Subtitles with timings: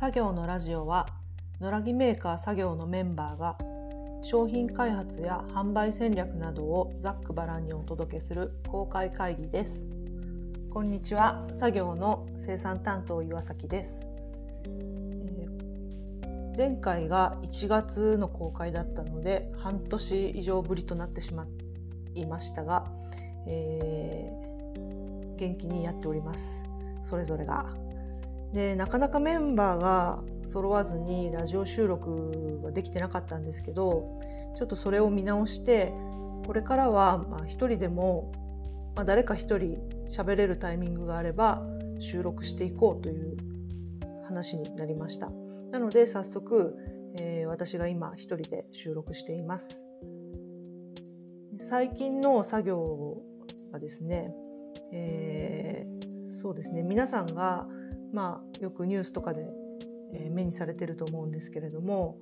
[0.00, 1.06] 作業のラジオは
[1.60, 3.58] 野良着メーカー作業のメンバーが
[4.22, 9.82] 商品開発や販売戦略などをざっくばらんにお届けする公開会議です。
[10.70, 14.00] こんにちは作業の生産担当岩崎です。
[14.64, 15.46] え
[16.56, 21.46] 前回が1月の公開だったので半年以上ぶりとなってしま
[22.14, 22.90] いましたが、
[23.46, 26.64] えー、元気にやっております。
[27.04, 27.79] それぞれが。
[28.52, 34.20] でなかなかメンバーが揃わずにラジオ収録ができてなかったんですけど
[34.56, 35.92] ちょっとそれを見直して
[36.46, 38.32] これからはまあ一人でも、
[38.96, 39.78] まあ、誰か一人
[40.10, 41.62] 喋れるタイミングがあれば
[42.00, 43.36] 収録していこうという
[44.26, 45.30] 話になりました。
[45.70, 46.76] なので早速、
[47.16, 49.68] えー、私が今一人で収録しています。
[51.62, 53.22] 最近の作業
[53.70, 54.34] はですね、
[54.92, 57.68] えー、そうですね皆さんが、
[58.12, 59.46] まあ、よくニュースとかで、
[60.12, 62.18] え、目にされてると思うんですけれども、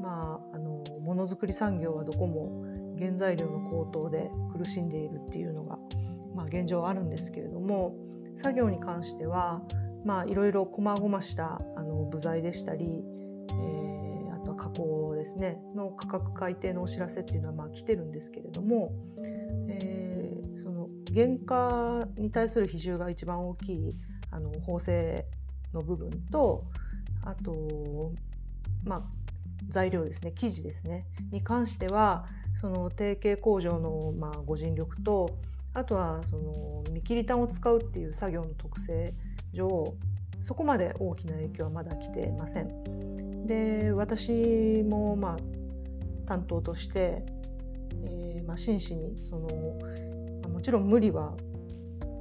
[0.00, 2.64] まあ、あのものづくり産業はどこも
[2.98, 5.78] 原材料の高騰で苦しんでいるっていうのが、
[6.34, 7.94] まあ、現状あるんですけれども
[8.42, 9.62] 作業に関しては、
[10.04, 18.92] まあ、いろいろ細々したあの部材でしたり、えー、あとは加工ですねの価格改定のお知らせっていうのはまあ来てるんですけれども、
[19.68, 23.94] えー、その原価に対する比重が一番大きい
[24.30, 25.26] あの縫製
[25.72, 26.64] の部分と
[27.22, 28.12] あと、
[28.84, 29.02] まあ、
[29.68, 32.26] 材料ですね生地ですねに関しては
[32.60, 35.30] その定型工場のまあご尽力と
[35.74, 39.12] あとはその見切り炭を使うっていう作業の特性
[39.52, 39.94] 上
[40.42, 43.46] そこまで大きな影響はまだ来てません。
[43.46, 45.36] で私もまあ
[46.26, 47.24] 担当として、
[48.04, 49.48] えー、まあ、真摯にその、
[50.42, 51.34] まあ、もちろん無理は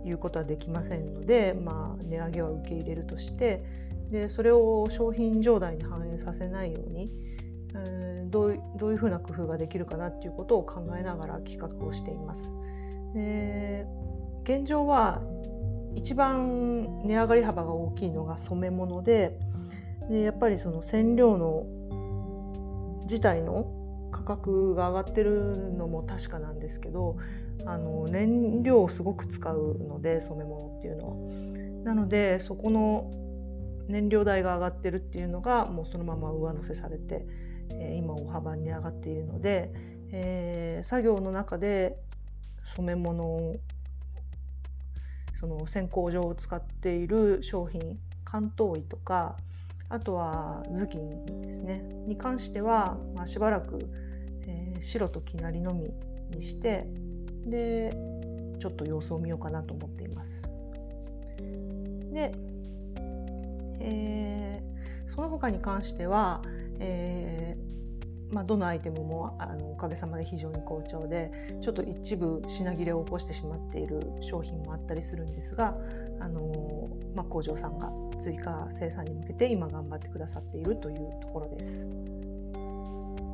[0.06, 3.64] 言うことはできませんので、まあ、値上げは受け入れるとして
[4.12, 7.10] でそれを商品状態に反映させないように、
[7.76, 12.52] えー、どうどういうふうな工夫ができるかなっていうことを考えながら企画をしています。
[13.14, 13.88] で
[14.44, 15.22] 現状は
[15.96, 19.40] 一番値上がり幅が大きいのが染め物で
[20.10, 21.66] でやっぱりその染料の
[23.04, 23.72] 自体の
[24.12, 27.18] 価格が上がってるのも確かなんですけど
[27.66, 31.16] あの燃料をすごく使うので染め物っていうのは。
[31.86, 33.12] なのでそこの
[33.88, 37.26] 燃料代が上がってるっていうのがもうそのまま上乗せされて、
[37.74, 39.72] えー、今大幅に上がっているので、
[40.12, 41.96] えー、作業の中で
[42.76, 43.56] 染め物を
[45.40, 49.38] その線香状を使っている商品関東医とか
[49.90, 53.78] あとは頭巾ですねに関しては、まあ、しばらく、
[54.48, 55.92] えー、白と生成りのみ
[56.32, 56.88] にして
[57.46, 57.96] で
[58.60, 60.42] ちょっと様子を見ようかなと思っています。
[62.12, 62.32] で、
[63.80, 66.42] えー、その他に関しては、
[66.80, 67.58] え
[68.32, 71.32] まあ、どのアイテムもあのおかげさまで非常に好調で
[71.64, 75.78] ちょっと一部品切れを起こしてしまっている商品もあったりするんですが
[76.20, 81.86] あの、まあ、工場さんが追加生産に向けて今頑張ってくださっているというところです。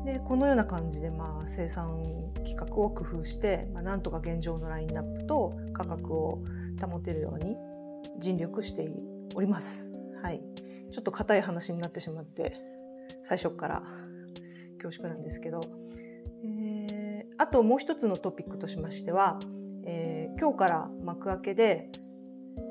[0.05, 6.39] でこのような感じで、まあ、生産企画を工夫して、まあ、なんとか現状のラインナップと価格を
[6.81, 7.55] 保てるように
[8.19, 8.89] 尽力して
[9.35, 9.87] おります。
[10.23, 10.41] はい、
[10.91, 12.53] ちょっと硬い話になってしまって
[13.23, 13.83] 最初から
[14.81, 15.61] 恐縮なんですけど、
[16.43, 19.39] えー、あともう一つのトピックとしましては、
[19.85, 21.89] えー、今日から幕開けで、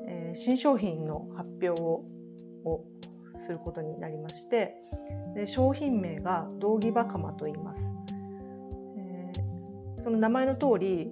[0.07, 2.05] えー、新商品の発表を
[3.41, 4.75] することになりまして
[5.35, 7.81] で商品名が道着バカマと言います、
[8.97, 11.11] えー、その名前の通り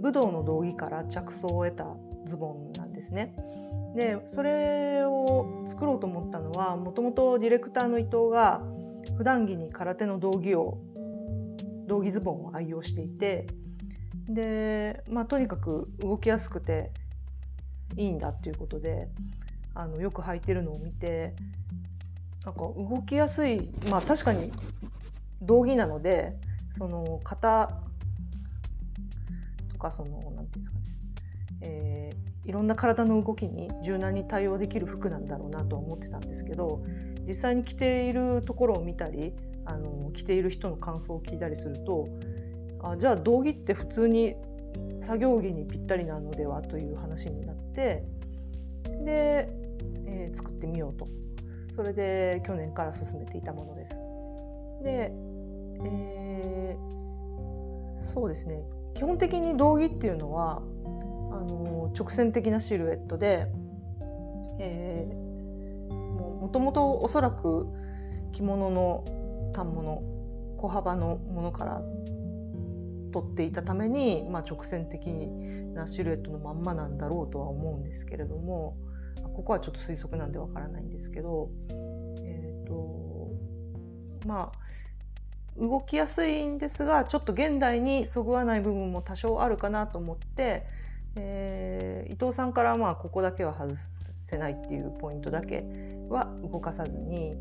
[0.00, 1.86] 武道の道着から着想を得た
[2.26, 3.34] ズボンなんですね。
[3.94, 8.62] でそれを作ろうと思ったのはもともとディレクターの伊藤が
[9.16, 10.78] 普段着に空手の道着を
[11.86, 13.46] 道着ズボンを愛用していて
[14.28, 16.90] で、まあ、とにかく動きやすくて
[17.96, 19.08] いいんだっていうことで
[19.76, 21.34] あのよく履いてるのを見て
[22.44, 24.50] なんか動きやすいまあ確かに
[25.42, 26.34] 道着なので
[26.78, 27.70] その型
[29.72, 30.84] とかそのなんていうんですかね、
[31.60, 36.82] えー、いろんな体の動きに柔軟に対応できる服なんだろうなと思ってたんですけど
[37.26, 39.34] 実際に着ているところを見たり
[39.66, 42.08] あの着ている人の感想を聞いたりすると
[42.82, 44.36] あじゃあ道着って普通に
[45.02, 48.04] 作業着にぴったりなのではという話になって
[49.04, 49.48] で、
[50.06, 51.08] えー、作ってみようと。
[51.74, 53.96] それで去年から進めていたものです。
[54.82, 55.12] で、
[55.84, 58.62] えー、そうですね。
[58.94, 63.46] 基本的に道着っていうのはあの直線的なシルエットで、
[64.58, 65.26] えー
[66.16, 67.66] ももともとおそらく
[68.32, 69.04] 着物の
[69.54, 70.02] 反物
[70.58, 71.82] 小幅のものから
[73.12, 75.06] 取っていたために、まあ、直線的
[75.74, 78.76] なシルエットのまんまなんだろうとは思うんですけれども
[79.22, 81.50] ここはちょっと推測なんでわからないんですけど、
[82.22, 83.30] えーと
[84.26, 90.66] まあ、動きやすいんですがちょっと現代にそぐわない部分も多少あるかなと思って、
[91.16, 93.74] えー、伊藤さんからまあここだけは外
[94.26, 95.64] せないっていうポイントだけ
[96.08, 97.36] は動かさずに、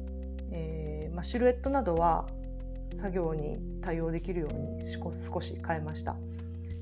[0.52, 2.28] えーまあ、シルエットなどは
[2.96, 6.16] 作業に対応できるように少し変えました。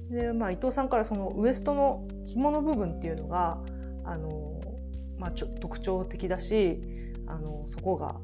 [0.10, 3.58] でまあ、伊藤さんからそのウエストの紐の部分っていうのが
[4.04, 4.62] あの、
[5.20, 6.82] まあ、ちょ特徴的だし
[7.28, 8.16] あのそこが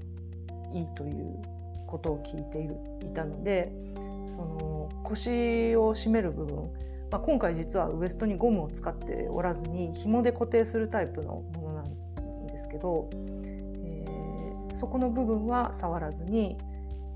[0.73, 1.41] いいという
[1.87, 3.71] ことを聞いているいたので
[4.35, 6.57] その腰を締める部分、
[7.11, 13.09] まあ、今回実はウエストにゴムを使っておらずに紐で固定するタイプのものなんですけど、
[13.83, 16.57] えー、そこの部分は触らずに、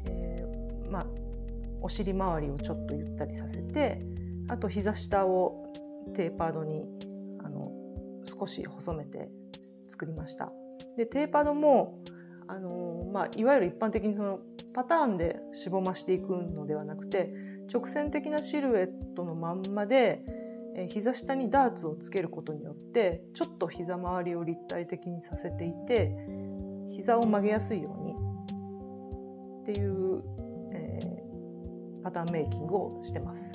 [0.06, 1.06] えー、まあ、
[1.82, 4.02] お尻周りをちょっとゆったりさせて
[4.48, 5.64] あと膝下を
[6.16, 6.86] テーパードに
[7.44, 7.72] あの
[8.40, 9.30] 少し細めて
[9.94, 10.52] 作りました。
[10.98, 12.00] でテーパードも
[12.48, 14.40] あのまあ、いわゆる一般的にその
[14.74, 17.34] パターンでしぼましていくのではなくて
[17.74, 20.22] 直線的なシルエットのまんまで、
[20.76, 26.12] え膝下にダーツをつけることによってちょっと膝周りを立体的にさせていて
[26.90, 28.14] 膝を曲げやすいように
[29.62, 30.22] っていう、
[30.74, 33.54] えー、パターンメイキングをしてます。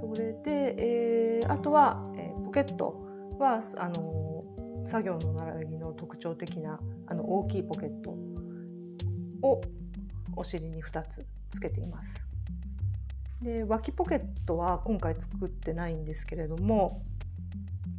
[0.00, 3.01] それで、えー、あとは、えー、ポケット
[3.42, 4.44] はあの
[4.84, 6.78] 作業の習いの特徴的な
[7.08, 8.10] あの大きいポケット
[9.42, 9.60] を
[10.36, 12.14] お尻に2つつけています。
[13.42, 17.02] で脇ポケットは今回作ってないんですけれども、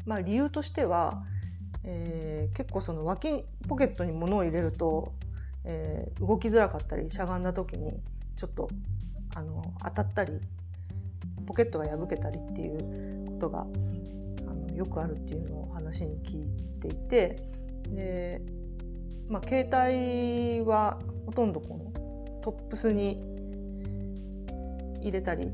[0.06, 1.26] まあ、理由としては、
[1.84, 5.12] えー、結構その脇ポケットに物を入れると、
[5.66, 7.92] えー、動きづらかったりしゃがんだ時に
[8.38, 8.70] ちょっと
[9.36, 10.40] あの当たったり
[11.46, 13.68] ポケットが破けたりっていうことが
[14.76, 16.48] よくあるっていうのを話に聞い
[16.80, 17.36] ていて
[17.90, 18.42] で、
[19.30, 23.22] まあ、携帯はほとんどこのトップスに
[25.02, 25.52] 入れたり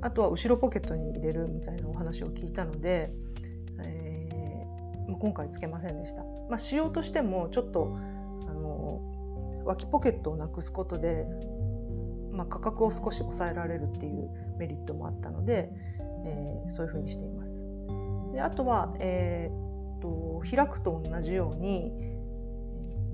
[0.00, 3.12] あとは後ろポケットに入れるみたいなお話を聞いたので、
[3.84, 6.22] えー、今回つけませんでした。
[6.48, 7.96] まあ、仕様としてもちょっと
[8.48, 9.00] あの
[9.64, 11.26] 脇ポケットをなくすことで、
[12.30, 15.70] まあ、価格を少し抑えられるっていうメリットもあったので、
[16.24, 17.65] えー、そういうふうにしています。
[18.36, 21.90] であとは、えー、と開くと同じように、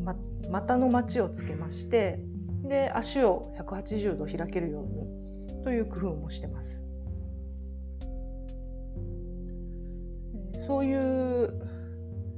[0.05, 0.17] ま、
[0.51, 2.19] 股の待ちをつけまして
[2.65, 6.83] で足を180度開けるようにという工夫もしてます。
[10.67, 11.55] そういう、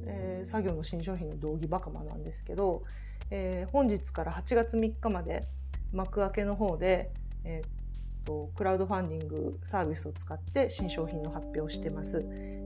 [0.06, 2.82] えー、作業の新商品の道着バカマなんですけど、
[3.30, 5.44] えー、本日から8月3日まで
[5.92, 7.10] 幕開けの方で、
[7.44, 12.24] えー、とクラウドファンディングサービスを使って新商品の発表をしてます。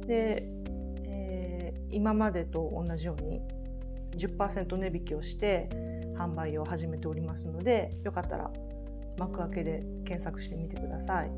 [0.09, 0.49] で、
[1.05, 3.43] えー、今までと同じように
[4.17, 5.69] 10%値引きをして
[6.17, 8.51] 販売を始めておりますのでよかったら
[9.19, 11.31] 幕開けで検索してみてください。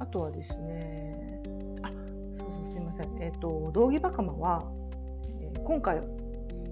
[0.00, 1.40] あとはですね
[1.82, 1.88] あ
[2.36, 4.64] そうそうすいませんえっ、ー、と道着バカマは、
[5.40, 6.02] えー、今回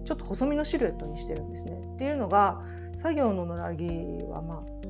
[0.05, 1.81] ちょっと細身のシルエットにしてるんですね。
[1.95, 2.61] っていうのが
[2.97, 4.82] 作業の野良着はまあ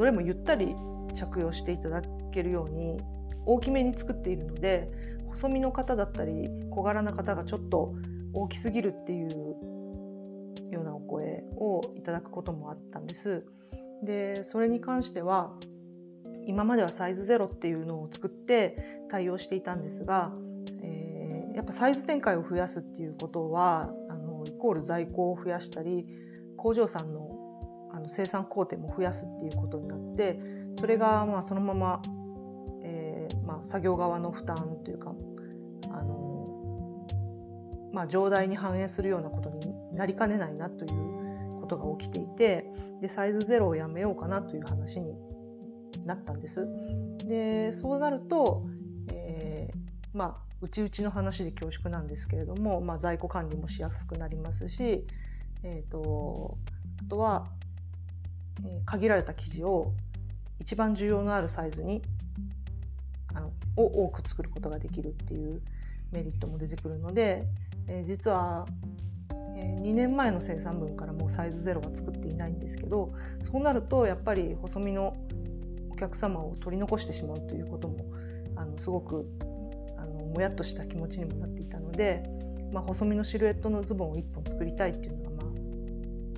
[0.00, 0.74] どれもゆったり
[1.14, 2.00] 着用していただ
[2.32, 2.96] けるように
[3.44, 4.90] 大きめに作っているので
[5.28, 7.92] 細身の方だったり小柄な方がちょっと
[8.32, 9.56] 大きすぎるっていう
[10.70, 13.44] ようなお声をいただくこともあったんです。
[14.02, 15.52] でそれに関しては
[16.46, 20.32] 今まではサイズゼロっていうのを作って対応していたんですが、
[20.82, 26.06] えー、やっぱサイズ展開を増やすっていうことはあのイコール在庫を増やしたり
[26.56, 27.29] 工場さんの
[28.00, 30.40] の生産工程も増やすっていうことになって
[30.78, 32.02] それがまあそのまま
[32.82, 35.12] えまあ、作業側の負担というか
[35.90, 37.06] あの、
[37.92, 42.66] まあ、上代に反映するようなことになりかねないなということが起きていて
[43.00, 45.14] でサイズゼロをやめようかなという話に
[46.04, 46.66] なったんです。
[47.24, 48.64] でそうなると、
[49.12, 55.06] えー、まあうちうちの話で恐縮なんですけれども、まあ、在庫管理もしやすくなりますし、
[55.62, 56.58] えーと、
[57.00, 57.48] あとは、
[58.64, 59.92] え、限られた生地を
[60.60, 62.02] 一番需要のあるサイズに
[63.34, 65.62] あのを多く作ることができるっていう
[66.12, 67.44] メリットも出てくるので、
[67.88, 68.66] えー、実は、
[69.56, 73.14] えー、2年前の生産分からもうサイズゼロは作っていないんですけど
[73.50, 75.16] そうなるとやっぱり細身の
[75.90, 78.04] お客様を取り残してしまうということも
[78.56, 79.26] あのすごく
[79.96, 82.22] あのもやっとした気持ちにもなっていたので、
[82.72, 85.29] まあ、細身のシルエットのズボンを1本作りたいっていうのが、まあ、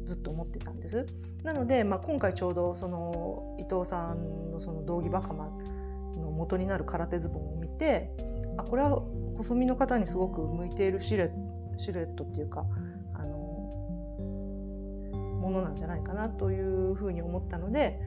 [0.05, 1.07] ずっと思ってたんです。
[1.43, 5.47] なので、まあ、今回ちょうどその伊藤さんのその道着バカマ
[6.17, 8.11] の元になる空手ズボンを見て
[8.57, 8.91] あこれは
[9.39, 11.31] 細身の方にすごく向いているシルエ
[11.79, 12.65] シルエットっていうか
[13.15, 13.37] あの
[15.41, 17.99] ものなんじゃないかなというふうに思ったので、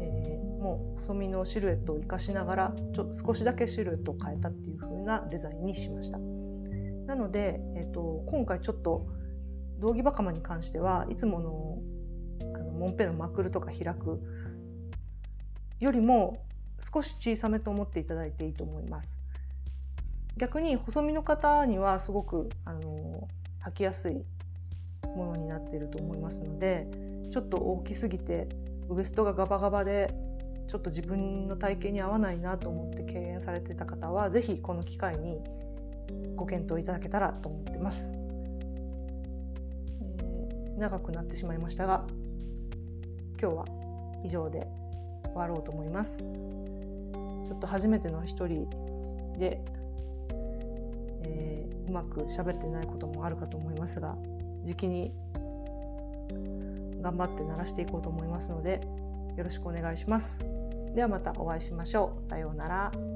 [0.00, 6.18] えー、もう細身のシルエットを生かしながらちょ少しだけシルエットを変えたっていうふうなデザインにしました。
[7.06, 9.06] なので、えーと、今回ちょっと
[9.80, 11.78] 道着バカマに関してはいつもの
[12.54, 14.20] あのモンペのまくるとか開く
[15.80, 16.44] よりも
[16.92, 19.16] 少し小さめと思っていただいていいと思います。
[20.36, 23.28] 逆に細身の方にはすごくあの
[23.62, 24.24] 履きやすい
[25.16, 26.86] ものになっていると思いますので
[27.30, 28.48] ちょっと大きすぎて
[28.88, 30.14] ウエストがガバガバで
[30.68, 35.38] ちょっと自分の体型に合わないなと思って敬遠されてた方は是非この機会に
[36.36, 38.19] ご検討いただけたらと思ってます。
[40.80, 42.06] 長くなってしまいましたが
[43.40, 43.64] 今日は
[44.24, 44.66] 以上で
[45.26, 46.16] 終わろうと思います。
[46.16, 48.68] ちょっと初めての一人
[49.38, 49.60] で
[51.22, 54.16] えー、うまく喋ってないこともあるかと思いますが
[54.64, 55.12] 時期に
[57.02, 58.80] 頑張って鳴らしていこうと思いますので
[59.36, 60.38] よろしくお願いします。
[60.94, 62.30] ではまたお会いしましょう。
[62.30, 63.09] さようなら。